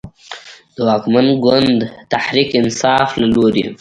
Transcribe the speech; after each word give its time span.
د 0.75 0.77
واکمن 0.87 1.27
ګوند 1.45 1.79
تحریک 2.11 2.49
انصاف 2.61 3.09
له 3.21 3.27
لورې 3.33 3.63